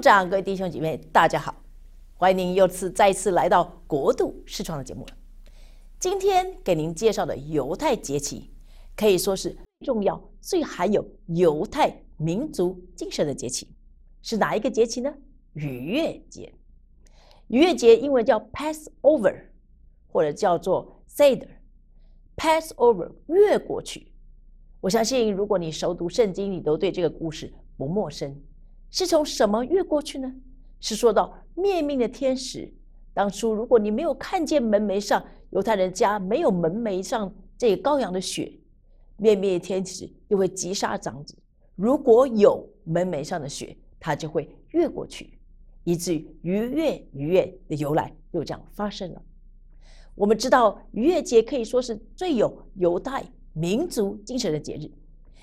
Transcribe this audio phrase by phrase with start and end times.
[0.00, 1.54] 长，各位弟兄姐妹，大家好，
[2.14, 5.16] 欢迎您又次再次来到国度视创的节目了。
[5.98, 8.50] 今天给您介绍的犹太节气，
[8.96, 9.54] 可以说是
[9.84, 13.68] 重要、最含有犹太民族精神的节气，
[14.22, 15.12] 是哪一个节气呢？
[15.52, 16.50] 逾越节。
[17.48, 19.36] 逾越节英文叫 Passover，
[20.08, 21.48] 或者叫做 Seder。
[22.36, 24.12] Passover 越过去，
[24.80, 28.40] 我相信如果你熟读圣经，你都对这个故事不陌生。
[28.90, 30.32] 是从什么越过去呢？
[30.80, 32.72] 是说到灭命的天使。
[33.12, 38.52] 当初如果你没有看见门楣上犹太人家没有门楣上这羔羊的血，
[39.16, 41.34] 灭命的天使就会击杀长子；
[41.76, 45.38] 如果有门楣上的血，他就会越过去。
[45.84, 49.22] 以至于逾越逾越的由来就这样发生了。
[50.14, 53.24] 我们知道逾越节可以说是最有犹太
[53.54, 54.90] 民族精神的节日，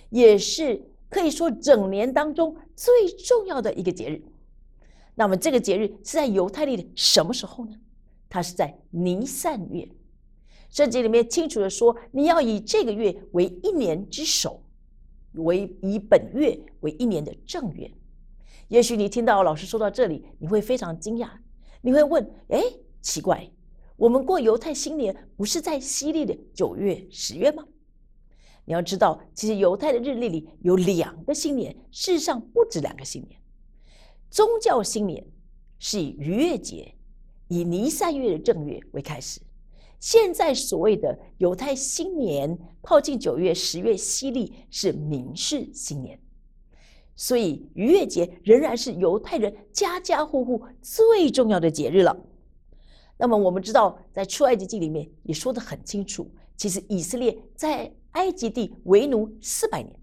[0.09, 4.21] 也是可以说整年当中最重要的一个节日。
[5.15, 7.75] 那么这个节日是在犹太历的什么时候呢？
[8.29, 9.87] 它是在尼散月。
[10.69, 14.61] 圣经里面清楚的说，你要以这个月为一年之首，
[15.33, 17.89] 为以本月为一年的正月。
[18.67, 21.29] 也许你听到老师说到这里，你会非常惊讶，
[21.81, 22.61] 你会问：哎，
[23.01, 23.49] 奇怪，
[23.95, 27.63] 我们过犹太新年不是在西历的九月、十月吗？
[28.67, 33.39] 你要知道，其实犹太的日历里有两个新年，事实上不止两个新年。
[34.29, 35.25] 宗教新年
[35.79, 36.93] 是以逾越节，
[37.47, 39.39] 以尼散月的正月为开始。
[40.01, 46.19] 现在所谓的犹太新年，靠近九月、十月西历是民事新年。
[47.15, 52.15] 所以逾越节仍然是犹太人家家户户最重要的节日了。
[53.17, 59.95] 那么我们知道，在出埃及记里面也说得很清楚，其实以色列在埃及地为奴四百年，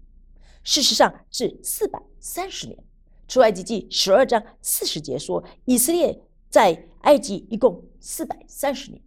[0.63, 2.79] 事实上是四百三十年。
[3.27, 6.17] 出埃及记十二章四十节说，以色列
[6.49, 9.01] 在埃及一共四百三十年。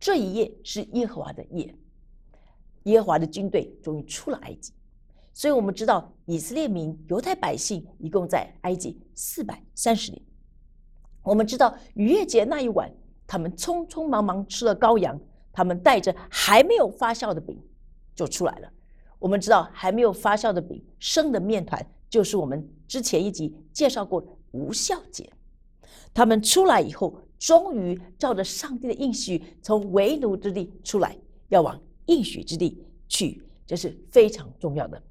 [0.00, 1.72] 这一夜是耶和华的夜，
[2.84, 4.72] 耶和华的军队终于出了埃及。
[5.32, 10.20] 所以我们知道，以色列民、犹太百姓一共在埃及四百三十年。
[11.22, 12.92] 我们知道逾越节那一晚，
[13.28, 15.20] 他们匆匆忙忙吃了羔羊，
[15.52, 17.62] 他们带着还没有发酵的饼
[18.20, 18.70] 就出来了。
[19.18, 25.30] 我们知道，还没有发酵的饼、生的面团，就是我们之前一集介绍过无效节。
[26.12, 31.16] 他们出来以后，终于照着上帝的应许，从为奴之地出来，
[31.48, 35.02] 要往应许之地去，这是非常重要的。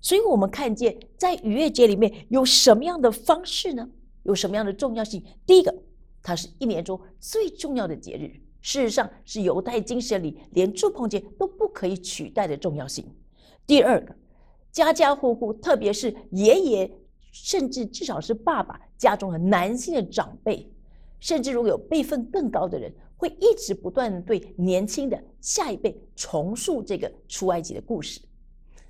[0.00, 3.88] 所以，我们看见在逾越节里面有什么样的方式呢？
[4.24, 5.22] 有什么样的重要性？
[5.46, 5.72] 第一个，
[6.20, 13.04] 它是一年中最重要的节日，事实上是犹太精神里连触碰节都不可以取代的重要性。
[13.66, 14.16] 第二个，
[14.72, 16.90] 家家户户，特别是爷爷，
[17.30, 20.66] 甚至至少是爸爸家中的男性的长辈，
[21.20, 28.18] 甚至如果有辈分更高的人，会一直不断对年轻的下一辈重述这个出埃及的故事。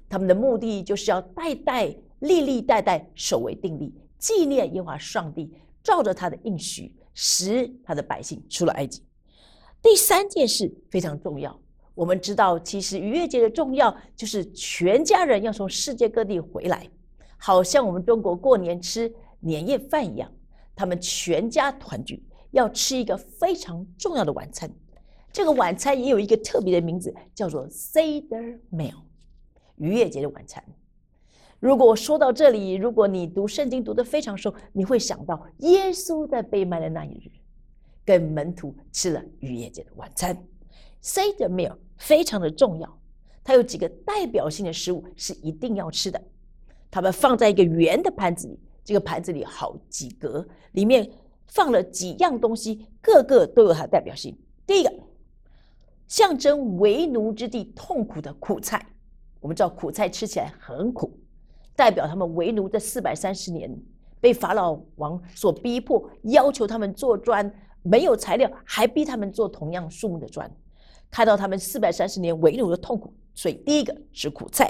[0.08, 5.52] 他们的目的就是要代代、历历代代守为定力，纪念耶和华上帝，
[5.82, 9.02] 照着他的应许，使他的百姓出了埃及。
[9.84, 11.61] 第三件事非常重要，
[11.95, 16.89] 我们知道，其实逾越节的重要就是全家人要从世界各地回来，
[17.37, 20.33] 好像我们中国过年吃年夜饭一样，
[20.75, 24.72] 他们全家团聚，要吃一个非常重要的晚餐。
[25.31, 29.03] 这个晚餐也有一个特别的名字，叫做 Seder Meal。
[29.77, 30.65] 逾越节的晚餐。
[31.61, 37.31] 如果说到这里，如果你读圣经读得非常熟，你会想到耶稣在被卖的那一日，
[38.04, 40.37] 跟门徒吃了逾越节的晚餐。
[41.03, 42.98] Seder meal 非常的重要，
[43.42, 46.20] 它有几个代表性的食物是一定要吃的。
[46.91, 51.10] 它们放在一个圆的盘子里，这个盘子里好几格，里面
[51.47, 54.38] 放了几样东西，个个都有它的代表性。
[54.66, 54.92] 第一个，
[56.06, 58.86] 象征为奴之地痛苦的苦菜。
[59.41, 61.18] 我们知道苦菜吃起来很苦，
[61.77, 63.71] 代表他们为奴这四百三十年
[64.21, 67.53] 被法老王所逼迫，要求他们做砖，
[67.84, 70.51] 没有材料，还逼他们做同样数目的砖。
[71.09, 74.69] 看到他们四百三十年为奴的痛苦，所以第一个是苦菜，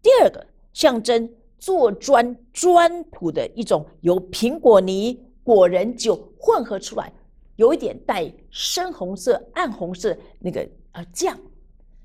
[0.00, 7.12] 第二个象征做砖砖土的一种由苹果泥、果仁酒混合出来，
[7.56, 11.38] 有一点带深红色、暗红色那个呃酱，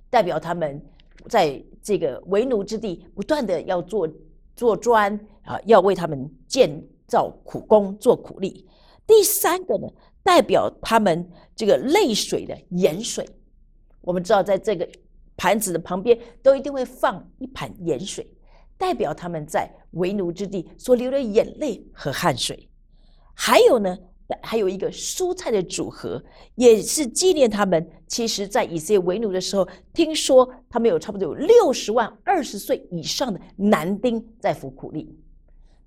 [0.10, 0.84] 代表他们。
[1.30, 4.06] 在这个为奴之地，不断的要做
[4.58, 6.70] 做砖啊，要为他们建
[7.08, 8.68] 造苦工做苦力。
[9.08, 9.88] 第三个呢，
[10.24, 13.28] 代表他们这个泪水的盐水。
[14.02, 14.88] 我们知道，在这个
[15.38, 18.28] 盘子的旁边都一定会放一盘盐水，
[18.78, 22.70] 代表他们在为奴之地所流的眼泪和汗水。
[23.34, 23.98] 还有呢，
[24.42, 26.24] 还有一个蔬菜的组合，
[26.56, 27.90] 也是纪念他们。
[28.08, 35.18] 其实，在以色列为奴的时候，听说他们有差不多有六十万二十岁以上的男丁在服苦力。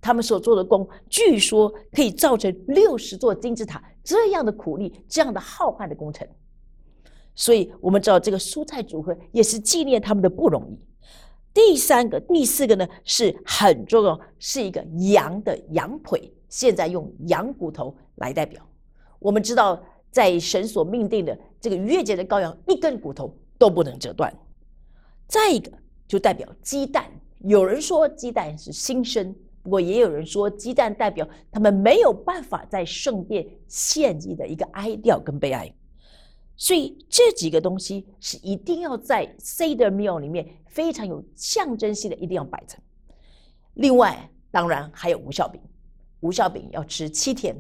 [0.06, 6.24] 他们所做的工，据说可以造成六十座金字塔这样的苦力，这样的浩瀚的工程。
[7.34, 10.78] 所以，我们知道这个蔬菜组合也是纪念他们的不容易。
[11.52, 14.80] 第三个、第四个呢，是很重要，是一个
[15.12, 18.64] 羊的羊腿，现在用羊骨头来代表。
[19.18, 19.82] 我们知道，
[20.12, 24.32] 在神所命定的这个逾越节的羔羊，一根骨头都不能折断。
[25.26, 25.72] 再一个，
[26.06, 27.10] 就代表鸡蛋。
[27.40, 29.34] 有人说鸡蛋是新生，
[29.66, 35.74] 不过也有人说鸡蛋代表他们没有办法在圣殿献祭的一个哀悼跟悲哀。
[36.54, 42.80] 所以这几个东西是一定要在 Seder meal 里面非常有象征性的，一定要摆成。
[43.74, 45.60] 另外，当然还有无效饼，
[46.20, 47.56] 无效饼要吃七天，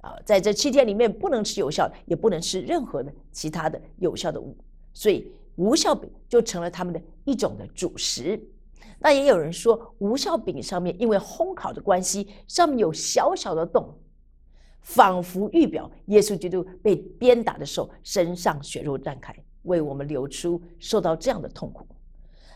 [0.00, 4.58] 啊，在这七天里面不能吃有效，也不能吃任何的其他的有效的物，
[4.92, 8.42] 所以无效饼就成了他们的一种的主食。
[8.98, 13.96] 那也有人说，无效饼上面因为烘烤的关系，上面有小小的洞。
[14.80, 19.34] 仿佛预表耶稣基督被鞭打的时候，身上血肉绽开，
[19.64, 21.86] 为我们流出，受到这样的痛苦。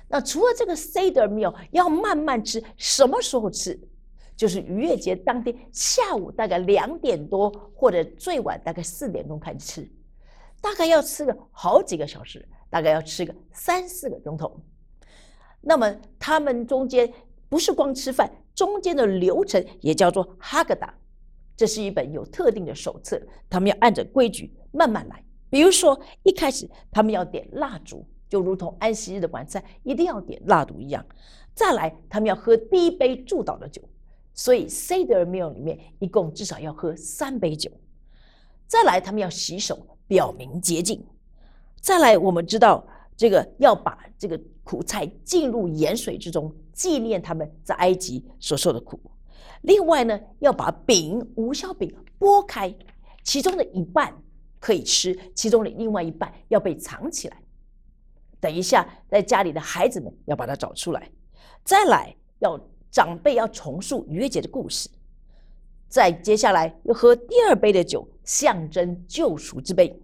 [0.08, 3.78] 那除了这个 Seder meal 要慢慢吃，什么时候吃？
[4.34, 9.92] 就是逾越节当天下午大概两点多，或者最晚大概四点钟开始吃，
[10.60, 14.58] 大概要吃个好几个小时，大概要吃个三四个钟头。
[15.62, 17.10] 那么他们中间
[17.48, 20.92] 不是光吃饭，中间的流程也叫做哈格达。
[21.56, 25.24] 这是一本有特定的手册，他们要按着规矩慢慢来。
[25.48, 31.04] 比如说，一开始他们要点蜡烛，就如同安息日的晚餐一定要点蜡烛一样。
[31.54, 33.82] 再来，他们要喝第一杯祝祷的酒，
[34.32, 37.70] 所以 Seder meal 里面一共至少要喝三杯酒。
[38.66, 41.04] 再来，他们要洗手，表明洁净。
[41.80, 42.82] 再来，我们知道
[43.14, 49.00] 这个要把这个苦菜进入盐水之中，纪念他们在埃及所受的苦。
[49.62, 52.74] 另外呢，要把饼无效饼剥开，
[53.22, 54.12] 其中的一半
[54.58, 57.36] 可以吃，其中的另外一半要被藏起来。
[58.40, 61.10] 等一下，在家里的孩子们要把它找出来。
[61.64, 62.58] 再来，要
[62.90, 64.90] 长辈要重述逾越节的故事。
[65.88, 70.02] 再接下来，要喝第二杯的酒，象征救赎之杯。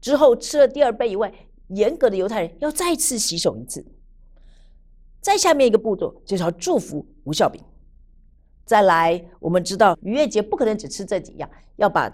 [0.00, 1.32] 之后吃了第二杯以外，
[1.68, 3.84] 严格的犹太人要再次洗手一次。
[5.20, 7.60] 再下面一个步骤就是要祝福无效饼。
[8.64, 12.12] 再来，我们知道逾越节不可能只吃这几样，要把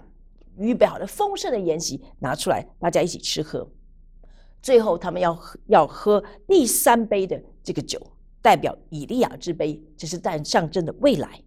[0.57, 3.67] 预备好的丰盛的筵席拿出来，大家一起吃喝。
[4.61, 7.99] 最后，他们要喝要喝第三杯的这个酒，
[8.41, 11.41] 代表以利亚之杯，这是但象征的未来。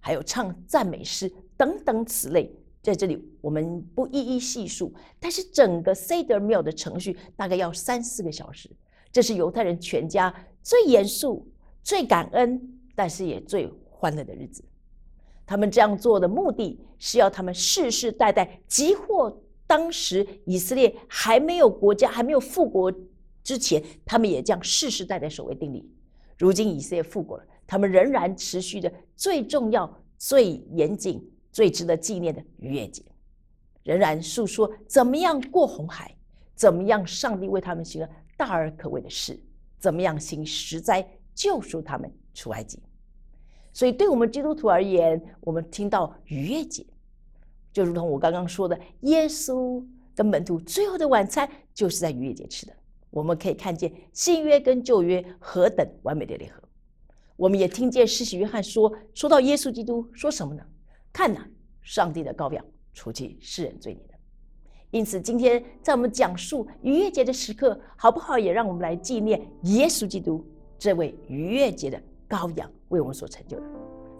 [0.00, 2.52] 还有唱赞美诗等等此类，
[2.82, 4.92] 在这里我们不一一细数。
[5.18, 8.70] 但是整个 Seder meal 的程序大概要三四个小时，
[9.12, 11.46] 这是犹太人全家最严肃、
[11.82, 13.72] 最感恩，但是也最。
[14.02, 14.64] 欢乐的日子，
[15.44, 22.90] 他们这样做的目的是要他们世世代代，即或当时以色列还没有国家、还没有复国
[23.44, 25.86] 之前，他们也将世世代代守卫定力。
[26.38, 33.02] 如今以色列复国了，他们仍然持续的最重要、最严谨、最值得纪念的逾越节，
[33.82, 36.14] 仍然诉说怎么样过红海，
[36.54, 39.40] 怎么样上帝为他们行了大而可畏的事，
[39.78, 42.82] 怎么样行实灾救赎他们出埃及。
[43.72, 46.84] 所以，对我们基督徒而言，我们听到逾越节，
[47.72, 52.72] 就如同我刚刚说的，耶稣跟门徒最后的晚餐就是在逾越节吃的。
[53.10, 56.62] 我们可以看见新约跟旧约何等完美的联合。
[57.36, 60.62] 我们也听见施洗约翰说：“说到耶稣基督，说什么呢？
[61.12, 61.40] 看呐，
[61.82, 64.14] 上帝的羔羊，除去世人罪孽的。”
[64.90, 68.38] 因此，今天在我们讲述逾越节的时刻，好不好？
[68.38, 70.44] 也让我们来纪念耶稣基督
[70.78, 72.68] 这位逾越节的羔羊。
[72.88, 73.62] 为我们所成就的，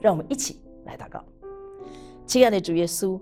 [0.00, 1.25] 让我们一起来祷告。
[2.25, 3.20] 亲爱的主耶稣，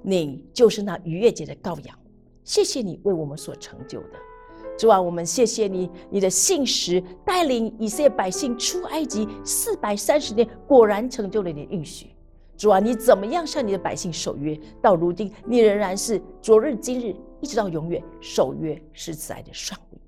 [0.00, 1.98] 你就是那逾越节的羔羊，
[2.42, 4.18] 谢谢你为我们所成就的。
[4.78, 12.13] 主啊，我们谢谢你，你的信实带领以色列百姓出埃及四百三十年，果然成就了你的应许。
[12.56, 14.58] 主啊，你怎么样向你的百姓守约？
[14.80, 19.98] 到如今，你仍然是昨日今日一直到永远守约是慈爱的上帝。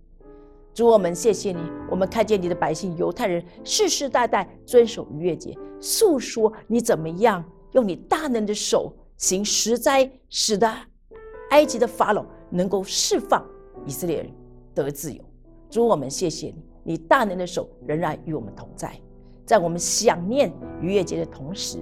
[0.73, 1.59] 主我们谢谢你，
[1.91, 10.73] 我们看见你的百姓犹太人世世代代遵守逾越节，诉说你怎么样用你大能的手行实灾，使得
[11.51, 13.45] 埃及的法老能够释放
[13.87, 14.31] 以色列人
[14.75, 15.25] 得自由。
[15.69, 18.93] 主我们谢谢你，你大能的手仍然与我们同在。
[19.45, 21.79] 在我们想念逾越节的同时，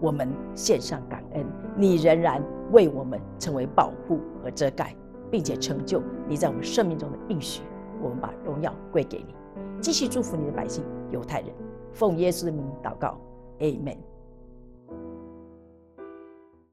[0.00, 1.44] 我们献上感恩，
[1.76, 4.94] 你仍然为我们成为保护和遮盖，
[5.30, 7.62] 并且成就你在我们生命中的应许。
[8.00, 9.34] 我们把荣耀归给你，
[9.80, 11.50] 继续祝福你的百姓犹太人。
[11.92, 13.18] 奉耶稣的名祷告
[13.58, 14.07] ，Amen。